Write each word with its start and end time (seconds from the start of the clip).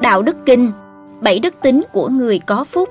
Đạo 0.00 0.22
đức 0.22 0.36
kinh, 0.46 0.72
bảy 1.20 1.38
đức 1.38 1.54
tính 1.62 1.84
của 1.92 2.08
người 2.08 2.38
có 2.38 2.64
phúc. 2.64 2.88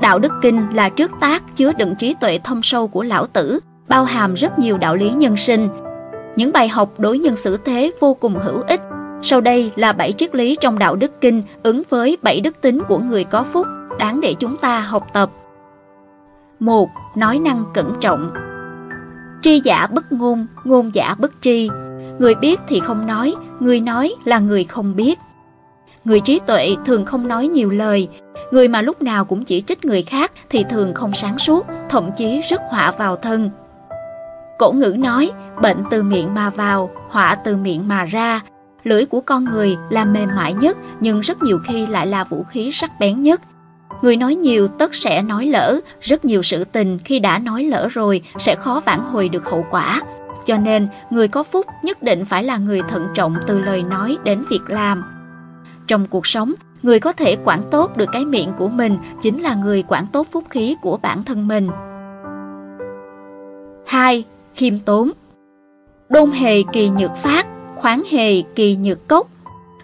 Đạo 0.00 0.18
đức 0.18 0.32
kinh 0.42 0.66
là 0.74 0.88
trước 0.88 1.10
tác 1.20 1.42
chứa 1.56 1.72
đựng 1.72 1.94
trí 1.98 2.14
tuệ 2.20 2.38
thâm 2.44 2.62
sâu 2.62 2.88
của 2.88 3.02
lão 3.02 3.26
tử, 3.26 3.60
bao 3.88 4.04
hàm 4.04 4.34
rất 4.34 4.58
nhiều 4.58 4.78
đạo 4.78 4.96
lý 4.96 5.10
nhân 5.10 5.36
sinh. 5.36 5.68
Những 6.36 6.52
bài 6.52 6.68
học 6.68 6.90
đối 6.98 7.18
nhân 7.18 7.36
xử 7.36 7.56
thế 7.56 7.90
vô 8.00 8.14
cùng 8.14 8.34
hữu 8.42 8.62
ích. 8.68 8.80
Sau 9.22 9.40
đây 9.40 9.72
là 9.76 9.92
bảy 9.92 10.12
triết 10.12 10.34
lý 10.34 10.56
trong 10.60 10.78
đạo 10.78 10.96
đức 10.96 11.20
kinh 11.20 11.42
ứng 11.62 11.82
với 11.90 12.18
bảy 12.22 12.40
đức 12.40 12.60
tính 12.60 12.82
của 12.88 12.98
người 12.98 13.24
có 13.24 13.44
phúc, 13.44 13.66
đáng 13.98 14.20
để 14.20 14.34
chúng 14.34 14.56
ta 14.56 14.80
học 14.80 15.06
tập. 15.12 15.30
1. 16.60 16.90
Nói 17.16 17.38
năng 17.38 17.64
cẩn 17.74 17.94
trọng 18.00 18.30
Tri 19.42 19.60
giả 19.64 19.86
bất 19.86 20.12
ngôn, 20.12 20.46
ngôn 20.64 20.94
giả 20.94 21.14
bất 21.18 21.32
tri. 21.40 21.70
Người 22.18 22.34
biết 22.34 22.60
thì 22.68 22.80
không 22.80 23.06
nói, 23.06 23.34
người 23.60 23.80
nói 23.80 24.14
là 24.24 24.38
người 24.38 24.64
không 24.64 24.96
biết. 24.96 25.18
Người 26.04 26.20
trí 26.20 26.40
tuệ 26.46 26.76
thường 26.86 27.04
không 27.04 27.28
nói 27.28 27.48
nhiều 27.48 27.70
lời, 27.70 28.08
người 28.50 28.68
mà 28.68 28.82
lúc 28.82 29.02
nào 29.02 29.24
cũng 29.24 29.44
chỉ 29.44 29.60
trích 29.60 29.84
người 29.84 30.02
khác 30.02 30.32
thì 30.50 30.64
thường 30.70 30.94
không 30.94 31.12
sáng 31.12 31.38
suốt, 31.38 31.66
thậm 31.88 32.10
chí 32.16 32.40
rất 32.40 32.60
họa 32.70 32.92
vào 32.98 33.16
thân. 33.16 33.50
Cổ 34.58 34.72
ngữ 34.72 34.96
nói, 34.98 35.30
bệnh 35.62 35.84
từ 35.90 36.02
miệng 36.02 36.34
mà 36.34 36.50
vào, 36.50 36.90
họa 37.08 37.34
từ 37.44 37.56
miệng 37.56 37.88
mà 37.88 38.04
ra. 38.04 38.40
Lưỡi 38.84 39.06
của 39.06 39.20
con 39.20 39.44
người 39.44 39.76
là 39.90 40.04
mềm 40.04 40.28
mại 40.36 40.54
nhất 40.54 40.76
nhưng 41.00 41.20
rất 41.20 41.42
nhiều 41.42 41.58
khi 41.66 41.86
lại 41.86 42.06
là 42.06 42.24
vũ 42.24 42.44
khí 42.50 42.70
sắc 42.72 42.90
bén 43.00 43.22
nhất. 43.22 43.40
Người 44.02 44.16
nói 44.16 44.34
nhiều 44.34 44.68
tất 44.68 44.94
sẽ 44.94 45.22
nói 45.22 45.46
lỡ, 45.46 45.80
rất 46.00 46.24
nhiều 46.24 46.42
sự 46.42 46.64
tình 46.64 46.98
khi 47.04 47.18
đã 47.18 47.38
nói 47.38 47.64
lỡ 47.64 47.88
rồi 47.90 48.22
sẽ 48.38 48.54
khó 48.54 48.80
vãn 48.86 49.00
hồi 49.00 49.28
được 49.28 49.50
hậu 49.50 49.66
quả. 49.70 50.02
Cho 50.46 50.56
nên, 50.56 50.88
người 51.10 51.28
có 51.28 51.42
phúc 51.42 51.66
nhất 51.84 52.02
định 52.02 52.24
phải 52.24 52.44
là 52.44 52.56
người 52.56 52.82
thận 52.88 53.06
trọng 53.14 53.36
từ 53.46 53.58
lời 53.58 53.82
nói 53.82 54.18
đến 54.24 54.44
việc 54.50 54.62
làm. 54.68 55.19
Trong 55.90 56.06
cuộc 56.06 56.26
sống, 56.26 56.52
người 56.82 57.00
có 57.00 57.12
thể 57.12 57.36
quản 57.44 57.62
tốt 57.70 57.96
được 57.96 58.08
cái 58.12 58.24
miệng 58.24 58.52
của 58.58 58.68
mình 58.68 58.98
chính 59.22 59.42
là 59.42 59.54
người 59.54 59.84
quản 59.88 60.06
tốt 60.12 60.26
phúc 60.30 60.44
khí 60.50 60.76
của 60.82 60.98
bản 61.02 61.24
thân 61.24 61.48
mình. 61.48 61.68
2. 63.86 64.24
Khiêm 64.54 64.78
tốn 64.78 65.10
Đôn 66.08 66.30
hề 66.30 66.62
kỳ 66.72 66.90
nhược 66.90 67.16
phát, 67.16 67.46
khoáng 67.76 68.02
hề 68.10 68.42
kỳ 68.42 68.76
nhược 68.76 69.08
cốc. 69.08 69.26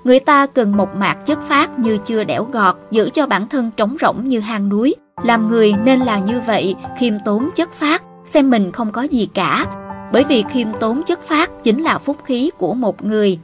Người 0.04 0.20
ta 0.20 0.46
cần 0.46 0.76
một 0.76 0.88
mạc 0.96 1.14
chất 1.14 1.38
phát 1.48 1.78
như 1.78 1.98
chưa 2.04 2.24
đẽo 2.24 2.44
gọt, 2.44 2.76
giữ 2.90 3.10
cho 3.10 3.26
bản 3.26 3.48
thân 3.48 3.70
trống 3.76 3.96
rỗng 4.00 4.24
như 4.24 4.40
hang 4.40 4.68
núi. 4.68 4.94
Làm 5.24 5.48
người 5.48 5.74
nên 5.84 6.00
là 6.00 6.18
như 6.18 6.40
vậy, 6.46 6.74
khiêm 6.98 7.14
tốn 7.24 7.48
chất 7.54 7.72
phát, 7.72 8.02
xem 8.26 8.50
mình 8.50 8.72
không 8.72 8.92
có 8.92 9.02
gì 9.02 9.28
cả. 9.34 9.66
Bởi 10.12 10.24
vì 10.24 10.44
khiêm 10.50 10.68
tốn 10.80 11.02
chất 11.02 11.22
phát 11.22 11.50
chính 11.62 11.82
là 11.82 11.98
phúc 11.98 12.16
khí 12.24 12.50
của 12.58 12.74
một 12.74 13.04
người. 13.04 13.38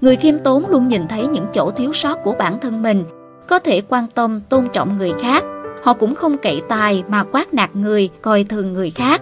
Người 0.00 0.16
khiêm 0.16 0.38
tốn 0.38 0.70
luôn 0.70 0.88
nhìn 0.88 1.08
thấy 1.08 1.26
những 1.26 1.46
chỗ 1.52 1.70
thiếu 1.70 1.92
sót 1.92 2.14
của 2.24 2.34
bản 2.38 2.60
thân 2.60 2.82
mình, 2.82 3.04
có 3.48 3.58
thể 3.58 3.82
quan 3.88 4.06
tâm, 4.14 4.40
tôn 4.48 4.68
trọng 4.72 4.96
người 4.96 5.12
khác. 5.22 5.44
Họ 5.82 5.94
cũng 5.94 6.14
không 6.14 6.38
cậy 6.38 6.62
tài 6.68 7.04
mà 7.08 7.24
quát 7.24 7.54
nạt 7.54 7.76
người, 7.76 8.10
coi 8.22 8.44
thường 8.44 8.72
người 8.72 8.90
khác. 8.90 9.20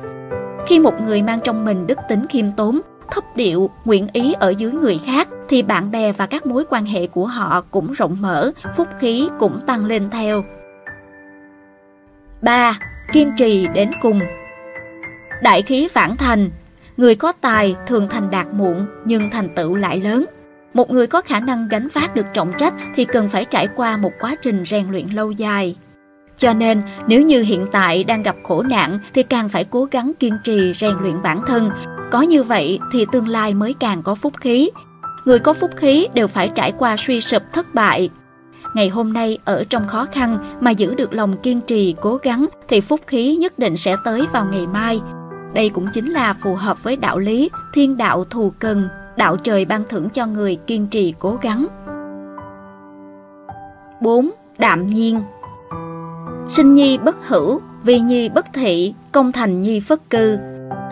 Khi 0.67 0.79
một 0.79 0.95
người 1.01 1.23
mang 1.23 1.41
trong 1.45 1.65
mình 1.65 1.87
đức 1.87 1.99
tính 2.09 2.27
khiêm 2.31 2.53
tốn, 2.57 2.81
thấp 3.11 3.25
điệu, 3.37 3.71
nguyện 3.85 4.07
ý 4.13 4.33
ở 4.33 4.51
dưới 4.59 4.73
người 4.73 5.01
khác, 5.07 5.29
thì 5.49 5.63
bạn 5.63 5.91
bè 5.91 6.13
và 6.13 6.27
các 6.27 6.47
mối 6.47 6.65
quan 6.69 6.85
hệ 6.85 7.07
của 7.07 7.27
họ 7.27 7.65
cũng 7.71 7.93
rộng 7.93 8.17
mở, 8.21 8.53
phúc 8.77 8.89
khí 8.99 9.29
cũng 9.39 9.61
tăng 9.67 9.85
lên 9.85 10.11
theo. 10.11 10.45
3. 12.43 12.79
Kiên 13.13 13.33
trì 13.37 13.67
đến 13.75 13.91
cùng 14.03 14.21
Đại 15.43 15.63
khí 15.63 15.89
phản 15.89 16.17
thành 16.17 16.51
Người 16.97 17.15
có 17.15 17.33
tài 17.33 17.77
thường 17.87 18.07
thành 18.11 18.31
đạt 18.31 18.47
muộn 18.53 18.87
nhưng 19.05 19.31
thành 19.31 19.49
tựu 19.55 19.75
lại 19.75 20.01
lớn. 20.01 20.25
Một 20.75 20.91
người 20.91 21.07
có 21.07 21.21
khả 21.21 21.41
năng 21.41 21.69
gánh 21.69 21.89
vác 21.93 22.15
được 22.15 22.27
trọng 22.33 22.53
trách 22.59 22.75
thì 22.95 23.05
cần 23.05 23.29
phải 23.29 23.45
trải 23.45 23.69
qua 23.77 23.97
một 23.97 24.13
quá 24.21 24.35
trình 24.43 24.65
rèn 24.65 24.91
luyện 24.91 25.09
lâu 25.09 25.31
dài. 25.31 25.77
Cho 26.39 26.53
nên, 26.53 26.83
nếu 27.07 27.23
như 27.23 27.43
hiện 27.43 27.67
tại 27.73 28.05
đang 28.05 28.23
gặp 28.23 28.37
khổ 28.43 28.63
nạn 28.63 28.99
thì 29.15 29.23
càng 29.23 29.49
phải 29.49 29.65
cố 29.65 29.85
gắng 29.85 30.13
kiên 30.19 30.39
trì 30.45 30.73
rèn 30.75 30.95
luyện 31.01 31.23
bản 31.23 31.41
thân. 31.47 31.71
Có 32.11 32.23
như 32.23 32.43
vậy 32.43 32.79
thì 32.93 33.07
tương 33.13 33.29
lai 33.29 33.55
mới 33.55 33.75
càng 33.81 34.03
có 34.03 34.15
phúc 34.15 34.33
khí. 34.41 34.71
Người 35.25 35.39
có 35.39 35.55
phúc 35.55 35.71
khí 35.77 36.09
đều 36.15 36.29
phải 36.29 36.51
trải 36.55 36.73
qua 36.79 36.97
suy 36.97 37.21
sụp 37.21 37.43
thất 37.53 37.75
bại. 37.75 38.11
Ngày 38.75 38.89
hôm 38.89 39.13
nay 39.13 39.39
ở 39.45 39.65
trong 39.65 39.87
khó 39.87 40.07
khăn 40.13 40.57
mà 40.61 40.71
giữ 40.71 40.95
được 40.95 41.13
lòng 41.13 41.37
kiên 41.43 41.61
trì 41.61 41.95
cố 42.01 42.17
gắng 42.17 42.47
thì 42.69 42.81
phúc 42.81 43.01
khí 43.07 43.37
nhất 43.37 43.59
định 43.59 43.77
sẽ 43.77 43.97
tới 44.05 44.27
vào 44.33 44.47
ngày 44.53 44.67
mai. 44.67 45.01
Đây 45.55 45.69
cũng 45.69 45.89
chính 45.93 46.13
là 46.13 46.33
phù 46.33 46.55
hợp 46.55 46.83
với 46.83 46.97
đạo 46.97 47.19
lý 47.19 47.51
thiên 47.75 47.97
đạo 47.97 48.25
thù 48.25 48.53
cần, 48.59 48.89
đạo 49.17 49.37
trời 49.37 49.65
ban 49.65 49.83
thưởng 49.89 50.09
cho 50.11 50.27
người 50.27 50.57
kiên 50.67 50.87
trì 50.87 51.15
cố 51.19 51.39
gắng. 51.43 51.67
4. 54.01 54.31
Đạm 54.59 54.87
nhiên 54.87 55.21
Sinh 56.49 56.73
nhi 56.73 56.99
bất 56.99 57.29
hữu, 57.29 57.61
vi 57.83 58.01
nhi 58.01 58.29
bất 58.29 58.47
thị, 58.53 58.95
công 59.13 59.33
thành 59.33 59.61
nhi 59.61 59.81
phất 59.81 60.11
cư. 60.11 60.39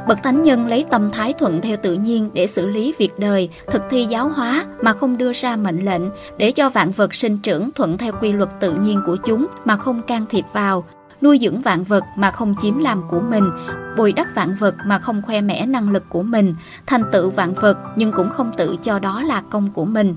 Bậc 0.09 0.23
thánh 0.23 0.43
nhân 0.43 0.67
lấy 0.67 0.85
tâm 0.91 1.11
thái 1.11 1.33
thuận 1.33 1.61
theo 1.61 1.77
tự 1.83 1.95
nhiên 1.95 2.31
để 2.33 2.47
xử 2.47 2.67
lý 2.67 2.95
việc 2.99 3.19
đời, 3.19 3.49
thực 3.67 3.83
thi 3.91 4.05
giáo 4.05 4.29
hóa 4.29 4.65
mà 4.83 4.93
không 4.93 5.17
đưa 5.17 5.33
ra 5.33 5.57
mệnh 5.57 5.85
lệnh, 5.85 6.03
để 6.39 6.51
cho 6.51 6.71
vạn 6.71 6.91
vật 6.91 7.15
sinh 7.15 7.39
trưởng 7.39 7.71
thuận 7.75 7.99
theo 7.99 8.13
quy 8.21 8.33
luật 8.33 8.51
tự 8.61 8.75
nhiên 8.75 9.01
của 9.07 9.17
chúng 9.17 9.47
mà 9.65 9.77
không 9.77 10.03
can 10.03 10.27
thiệp 10.31 10.45
vào, 10.53 10.85
nuôi 11.25 11.39
dưỡng 11.43 11.61
vạn 11.61 11.85
vật 11.85 12.05
mà 12.17 12.31
không 12.31 12.55
chiếm 12.59 12.79
làm 12.79 13.03
của 13.11 13.21
mình, 13.21 13.51
bồi 13.97 14.13
đắp 14.13 14.27
vạn 14.35 14.55
vật 14.59 14.75
mà 14.87 14.99
không 14.99 15.23
khoe 15.23 15.41
mẽ 15.41 15.67
năng 15.67 15.91
lực 15.91 16.05
của 16.09 16.23
mình, 16.23 16.55
thành 16.87 17.03
tựu 17.13 17.31
vạn 17.31 17.55
vật 17.55 17.79
nhưng 17.97 18.13
cũng 18.13 18.31
không 18.31 18.51
tự 18.57 18.77
cho 18.83 18.99
đó 18.99 19.23
là 19.23 19.43
công 19.51 19.71
của 19.71 19.85
mình. 19.85 20.17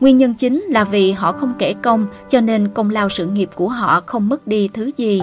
Nguyên 0.00 0.16
nhân 0.16 0.34
chính 0.34 0.62
là 0.62 0.84
vì 0.84 1.12
họ 1.12 1.32
không 1.32 1.54
kể 1.58 1.74
công 1.82 2.06
cho 2.28 2.40
nên 2.40 2.68
công 2.68 2.90
lao 2.90 3.08
sự 3.08 3.26
nghiệp 3.26 3.50
của 3.54 3.68
họ 3.68 4.02
không 4.06 4.28
mất 4.28 4.46
đi 4.46 4.68
thứ 4.74 4.90
gì. 4.96 5.22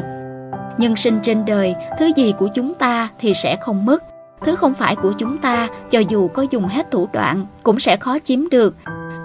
Nhân 0.78 0.96
sinh 0.96 1.20
trên 1.24 1.46
đời, 1.46 1.76
thứ 2.00 2.12
gì 2.16 2.34
của 2.38 2.48
chúng 2.56 2.74
ta 2.74 3.10
thì 3.20 3.34
sẽ 3.44 3.56
không 3.62 3.86
mất. 3.86 4.04
Thứ 4.46 4.56
không 4.56 4.74
phải 4.74 4.96
của 4.96 5.14
chúng 5.18 5.38
ta, 5.38 5.68
cho 5.92 6.00
dù 6.00 6.28
có 6.28 6.46
dùng 6.52 6.68
hết 6.68 6.92
thủ 6.92 7.10
đoạn, 7.14 7.46
cũng 7.64 7.80
sẽ 7.80 7.98
khó 7.98 8.20
chiếm 8.24 8.50
được. 8.50 8.76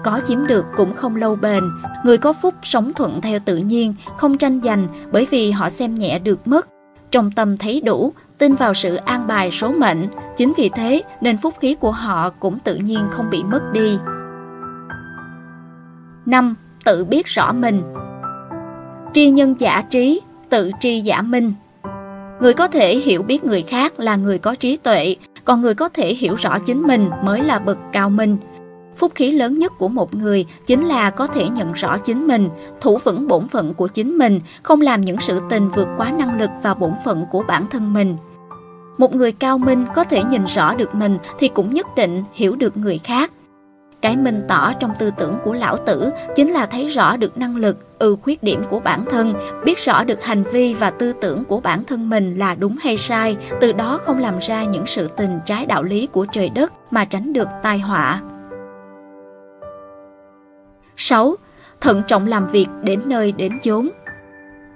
Có 0.03 0.21
chiếm 0.25 0.47
được 0.47 0.65
cũng 0.77 0.93
không 0.93 1.15
lâu 1.15 1.35
bền. 1.35 1.63
Người 2.03 2.17
có 2.17 2.33
phúc 2.33 2.53
sống 2.63 2.93
thuận 2.93 3.21
theo 3.21 3.39
tự 3.45 3.57
nhiên, 3.57 3.93
không 4.17 4.37
tranh 4.37 4.61
giành 4.63 4.87
bởi 5.11 5.27
vì 5.31 5.51
họ 5.51 5.69
xem 5.69 5.95
nhẹ 5.95 6.19
được 6.19 6.47
mất. 6.47 6.67
Trong 7.11 7.31
tâm 7.31 7.57
thấy 7.57 7.81
đủ, 7.81 8.13
tin 8.37 8.55
vào 8.55 8.73
sự 8.73 8.95
an 8.95 9.27
bài 9.27 9.51
số 9.51 9.71
mệnh. 9.71 10.07
Chính 10.37 10.53
vì 10.57 10.69
thế 10.69 11.01
nên 11.21 11.37
phúc 11.37 11.53
khí 11.59 11.75
của 11.75 11.91
họ 11.91 12.29
cũng 12.29 12.59
tự 12.59 12.75
nhiên 12.75 12.99
không 13.11 13.29
bị 13.31 13.43
mất 13.43 13.61
đi. 13.73 13.99
5. 16.25 16.55
Tự 16.85 17.05
biết 17.05 17.27
rõ 17.27 17.51
mình 17.51 17.81
Tri 19.13 19.29
nhân 19.29 19.55
giả 19.59 19.81
trí, 19.89 20.21
tự 20.49 20.71
tri 20.79 20.99
giả 20.99 21.21
minh 21.21 21.53
Người 22.41 22.53
có 22.53 22.67
thể 22.67 22.95
hiểu 22.95 23.23
biết 23.23 23.43
người 23.43 23.61
khác 23.61 23.99
là 23.99 24.15
người 24.15 24.37
có 24.37 24.55
trí 24.55 24.77
tuệ, 24.77 25.15
còn 25.45 25.61
người 25.61 25.73
có 25.73 25.89
thể 25.89 26.13
hiểu 26.13 26.35
rõ 26.35 26.59
chính 26.65 26.81
mình 26.81 27.09
mới 27.23 27.43
là 27.43 27.59
bậc 27.59 27.77
cao 27.91 28.09
minh. 28.09 28.37
Phúc 28.97 29.11
khí 29.15 29.31
lớn 29.31 29.59
nhất 29.59 29.73
của 29.77 29.87
một 29.87 30.15
người 30.15 30.45
chính 30.65 30.85
là 30.85 31.09
có 31.09 31.27
thể 31.27 31.49
nhận 31.49 31.73
rõ 31.73 31.97
chính 31.97 32.27
mình, 32.27 32.49
thủ 32.81 32.97
vững 32.97 33.27
bổn 33.27 33.47
phận 33.47 33.73
của 33.73 33.87
chính 33.87 34.17
mình, 34.17 34.39
không 34.63 34.81
làm 34.81 35.01
những 35.01 35.17
sự 35.19 35.41
tình 35.49 35.69
vượt 35.69 35.87
quá 35.97 36.11
năng 36.11 36.39
lực 36.39 36.49
và 36.63 36.73
bổn 36.73 36.93
phận 37.05 37.25
của 37.31 37.43
bản 37.47 37.65
thân 37.71 37.93
mình. 37.93 38.17
Một 38.97 39.15
người 39.15 39.31
cao 39.31 39.57
minh 39.57 39.85
có 39.95 40.03
thể 40.03 40.23
nhìn 40.23 40.45
rõ 40.45 40.75
được 40.75 40.95
mình 40.95 41.17
thì 41.39 41.47
cũng 41.47 41.73
nhất 41.73 41.87
định 41.95 42.23
hiểu 42.33 42.55
được 42.55 42.77
người 42.77 42.99
khác. 43.03 43.31
Cái 44.01 44.17
minh 44.17 44.41
tỏ 44.47 44.73
trong 44.73 44.91
tư 44.99 45.11
tưởng 45.17 45.37
của 45.43 45.53
lão 45.53 45.77
tử 45.77 46.11
chính 46.35 46.51
là 46.51 46.65
thấy 46.65 46.87
rõ 46.87 47.17
được 47.17 47.37
năng 47.37 47.55
lực, 47.55 47.99
ưu 47.99 48.15
khuyết 48.15 48.43
điểm 48.43 48.61
của 48.69 48.79
bản 48.79 49.05
thân, 49.11 49.33
biết 49.65 49.79
rõ 49.79 50.03
được 50.03 50.23
hành 50.23 50.43
vi 50.43 50.73
và 50.73 50.89
tư 50.89 51.13
tưởng 51.21 51.43
của 51.43 51.59
bản 51.59 51.83
thân 51.83 52.09
mình 52.09 52.35
là 52.35 52.55
đúng 52.55 52.75
hay 52.81 52.97
sai, 52.97 53.37
từ 53.61 53.71
đó 53.71 53.99
không 54.03 54.19
làm 54.19 54.37
ra 54.41 54.63
những 54.63 54.85
sự 54.85 55.09
tình 55.17 55.39
trái 55.45 55.65
đạo 55.65 55.83
lý 55.83 56.07
của 56.07 56.25
trời 56.31 56.49
đất 56.49 56.73
mà 56.91 57.05
tránh 57.05 57.33
được 57.33 57.47
tai 57.63 57.79
họa. 57.79 58.21
6. 60.97 61.35
Thận 61.81 62.03
trọng 62.07 62.27
làm 62.27 62.51
việc 62.51 62.67
đến 62.83 63.01
nơi 63.05 63.31
đến 63.31 63.59
chốn 63.63 63.89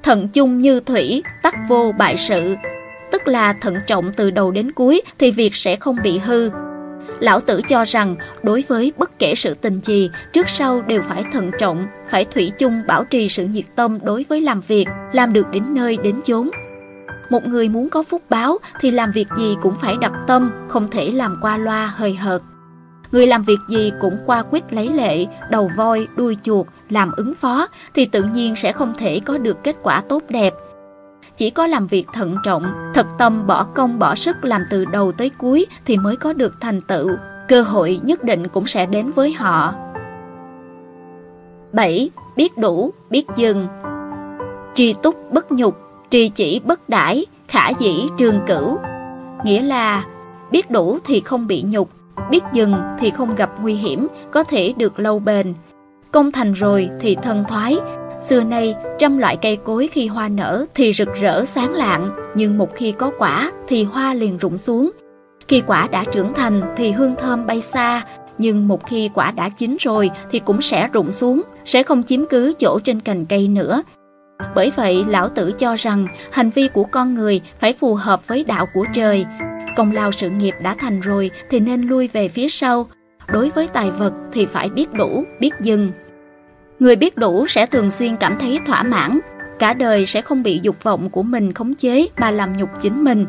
Thận 0.03 0.27
chung 0.27 0.59
như 0.59 0.79
thủy, 0.79 1.23
tắc 1.44 1.56
vô 1.69 1.91
bại 1.97 2.18
sự 2.18 2.56
Tức 3.12 3.27
là 3.27 3.53
thận 3.53 3.75
trọng 3.88 4.12
từ 4.13 4.31
đầu 4.31 4.51
đến 4.51 4.71
cuối 4.71 5.01
thì 5.19 5.31
việc 5.31 5.56
sẽ 5.56 5.75
không 5.75 5.97
bị 6.03 6.18
hư, 6.18 6.50
Lão 7.21 7.39
Tử 7.39 7.62
cho 7.69 7.83
rằng 7.83 8.15
đối 8.44 8.63
với 8.68 8.94
bất 8.97 9.19
kể 9.19 9.35
sự 9.35 9.53
tình 9.53 9.79
gì, 9.83 10.09
trước 10.33 10.50
sau 10.50 10.81
đều 10.81 11.01
phải 11.01 11.23
thận 11.33 11.51
trọng, 11.59 11.88
phải 12.09 12.25
thủy 12.25 12.51
chung 12.59 12.81
bảo 12.88 13.03
trì 13.03 13.29
sự 13.29 13.45
nhiệt 13.45 13.65
tâm 13.75 14.00
đối 14.03 14.25
với 14.29 14.41
làm 14.41 14.62
việc, 14.62 14.88
làm 15.13 15.33
được 15.33 15.47
đến 15.51 15.63
nơi 15.74 15.97
đến 16.03 16.21
chốn. 16.25 16.50
Một 17.29 17.47
người 17.47 17.69
muốn 17.69 17.89
có 17.89 18.03
phúc 18.03 18.21
báo 18.29 18.57
thì 18.79 18.91
làm 18.91 19.12
việc 19.12 19.27
gì 19.38 19.56
cũng 19.62 19.75
phải 19.81 19.95
đặt 20.01 20.12
tâm, 20.27 20.51
không 20.67 20.88
thể 20.91 21.12
làm 21.12 21.38
qua 21.41 21.57
loa 21.57 21.85
hời 21.95 22.15
hợt. 22.15 22.41
Người 23.12 23.28
làm 23.28 23.44
việc 23.44 23.60
gì 23.68 23.92
cũng 24.00 24.18
qua 24.25 24.44
quyết 24.52 24.74
lấy 24.74 24.90
lệ, 24.90 25.25
đầu 25.50 25.72
voi, 25.78 26.08
đuôi 26.16 26.38
chuột, 26.44 26.68
làm 26.90 27.12
ứng 27.18 27.36
phó 27.36 27.68
thì 27.94 28.06
tự 28.06 28.24
nhiên 28.24 28.56
sẽ 28.56 28.72
không 28.72 28.94
thể 28.98 29.19
có 29.19 29.38
được 29.38 29.63
kết 29.63 29.75
quả 29.84 30.02
tốt 30.02 30.24
đẹp. 30.30 30.54
Chỉ 31.38 31.50
có 31.50 31.68
làm 31.68 31.88
việc 31.88 32.08
thận 32.13 32.36
trọng, 32.44 32.92
thật 32.94 33.08
tâm 33.18 33.48
bỏ 33.48 33.63
công 33.63 34.00
bỏ 34.00 34.16
sức 34.16 34.46
làm 34.46 34.62
từ 34.69 34.86
đầu 34.86 35.12
tới 35.12 35.30
cuối 35.30 35.66
thì 35.86 35.98
mới 35.98 36.16
có 36.16 36.34
được 36.34 36.54
thành 36.60 36.81
tựu. 36.81 37.10
Cơ 37.48 37.62
hội 37.62 38.00
nhất 38.04 38.24
định 38.24 38.48
cũng 38.48 38.68
sẽ 38.68 38.86
đến 38.86 39.12
với 39.12 39.34
họ. 39.34 39.74
7. 41.74 42.10
Biết 42.36 42.58
đủ, 42.58 42.94
biết 43.10 43.25
dừng. 43.36 43.68
Tri 44.75 44.94
túc 44.94 45.31
bất 45.31 45.52
nhục, 45.52 45.78
tri 46.10 46.30
chỉ 46.30 46.62
bất 46.66 46.90
đãi, 46.90 47.25
khả 47.48 47.69
dĩ 47.69 48.08
trường 48.18 48.40
cửu. 48.48 48.78
Nghĩa 49.46 49.62
là 49.62 50.06
biết 50.52 50.72
đủ 50.72 50.98
thì 51.06 51.19
không 51.19 51.48
bị 51.48 51.63
nhục, 51.68 51.90
biết 52.30 52.44
dừng 52.54 52.74
thì 53.00 53.10
không 53.10 53.36
gặp 53.36 53.50
nguy 53.62 53.74
hiểm, 53.74 54.08
có 54.31 54.44
thể 54.44 54.74
được 54.78 55.00
lâu 55.00 55.19
bền. 55.19 55.54
Công 56.12 56.31
thành 56.31 56.54
rồi 56.54 56.90
thì 57.00 57.18
thân 57.24 57.44
thoái. 57.50 57.78
Xưa 58.22 58.44
nay, 58.44 58.75
trăm 59.00 59.18
loại 59.18 59.38
cây 59.42 59.56
cối 59.56 59.90
khi 59.92 60.08
hoa 60.08 60.30
nở 60.30 60.66
thì 60.75 60.94
rực 60.94 61.10
rỡ 61.22 61.46
sáng 61.46 61.74
lạng, 61.74 62.10
nhưng 62.36 62.58
một 62.58 62.75
khi 62.75 62.92
có 62.92 63.12
quả 63.18 63.52
thì 63.68 63.84
hoa 63.84 64.13
liền 64.13 64.38
rụng 64.38 64.58
xuống. 64.58 64.92
Khi 65.48 65.62
quả 65.68 65.88
đã 65.92 66.04
trưởng 66.12 66.34
thành 66.34 66.62
thì 66.78 66.92
hương 66.92 67.16
thơm 67.16 67.46
bay 67.46 67.62
xa, 67.62 68.02
nhưng 68.38 68.68
một 68.68 68.88
khi 68.88 69.10
quả 69.13 69.31
đã 69.31 69.50
chín 69.50 69.78
rồi 69.80 70.10
thì 70.31 70.40
cũng 70.40 70.62
sẽ 70.62 70.90
rụng 70.94 71.12
xuống, 71.12 71.42
sẽ 71.66 71.84
không 71.84 72.04
chiếm 72.04 72.25
cứ 72.25 72.54
chỗ 72.60 72.80
trên 72.80 73.00
cành 73.00 73.25
cây 73.25 73.48
nữa. 73.48 73.84
Bởi 74.56 74.72
vậy, 74.75 75.06
lão 75.08 75.30
tử 75.30 75.52
cho 75.52 75.75
rằng 75.75 76.08
hành 76.31 76.50
vi 76.50 76.68
của 76.68 76.84
con 76.84 77.13
người 77.13 77.42
phải 77.60 77.74
phù 77.74 77.96
hợp 77.96 78.28
với 78.28 78.44
đạo 78.44 78.66
của 78.74 78.86
trời. 78.94 79.25
Công 79.75 79.91
lao 79.91 80.12
sự 80.12 80.29
nghiệp 80.29 80.56
đã 80.62 80.75
thành 80.79 81.00
rồi 81.00 81.31
thì 81.50 81.59
nên 81.59 81.81
lui 81.81 82.07
về 82.07 82.27
phía 82.27 82.50
sau. 82.50 82.89
Đối 83.27 83.50
với 83.50 83.68
tài 83.68 83.91
vật 83.91 84.13
thì 84.33 84.45
phải 84.45 84.69
biết 84.69 84.94
đủ, 84.94 85.23
biết 85.39 85.53
dừng. 85.62 85.91
Người 86.79 86.95
biết 86.95 87.18
đủ 87.18 87.47
sẽ 87.47 87.65
thường 87.65 87.91
xuyên 87.91 88.15
cảm 88.18 88.39
thấy 88.39 88.59
thỏa 88.65 88.83
mãn, 88.83 89.19
cả 89.59 89.73
đời 89.73 90.06
sẽ 90.06 90.21
không 90.21 90.44
bị 90.44 90.59
dục 90.63 90.83
vọng 90.83 91.09
của 91.09 91.23
mình 91.23 91.53
khống 91.53 91.75
chế 91.75 92.07
mà 92.18 92.31
làm 92.31 92.57
nhục 92.57 92.69
chính 92.81 93.03
mình. 93.03 93.25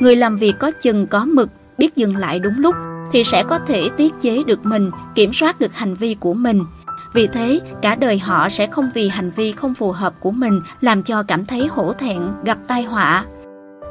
Người 0.00 0.16
làm 0.16 0.36
việc 0.36 0.54
có 0.58 0.70
chừng 0.70 1.06
có 1.06 1.24
mực, 1.24 1.50
biết 1.78 1.96
dừng 1.96 2.16
lại 2.16 2.38
đúng 2.38 2.54
lúc 2.58 2.74
thì 3.12 3.24
sẽ 3.24 3.42
có 3.42 3.58
thể 3.58 3.88
tiết 3.96 4.12
chế 4.20 4.42
được 4.46 4.66
mình, 4.66 4.90
kiểm 5.14 5.32
soát 5.32 5.60
được 5.60 5.74
hành 5.74 5.94
vi 5.94 6.14
của 6.20 6.34
mình. 6.34 6.64
Vì 7.14 7.26
thế, 7.26 7.60
cả 7.82 7.94
đời 7.94 8.18
họ 8.18 8.48
sẽ 8.48 8.66
không 8.66 8.90
vì 8.94 9.08
hành 9.08 9.30
vi 9.30 9.52
không 9.52 9.74
phù 9.74 9.92
hợp 9.92 10.14
của 10.20 10.30
mình 10.30 10.60
làm 10.80 11.02
cho 11.02 11.22
cảm 11.22 11.44
thấy 11.44 11.66
hổ 11.66 11.92
thẹn, 11.92 12.18
gặp 12.44 12.58
tai 12.68 12.82
họa. 12.82 13.24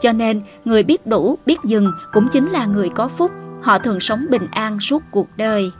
Cho 0.01 0.11
nên, 0.11 0.41
người 0.65 0.83
biết 0.83 1.07
đủ, 1.07 1.37
biết 1.45 1.57
dừng 1.65 1.91
cũng 2.13 2.27
chính 2.31 2.47
là 2.47 2.65
người 2.65 2.89
có 2.89 3.07
phúc. 3.07 3.31
Họ 3.61 3.79
thường 3.79 3.99
sống 3.99 4.25
bình 4.29 4.47
an 4.51 4.79
suốt 4.79 5.03
cuộc 5.11 5.27
đời. 5.37 5.71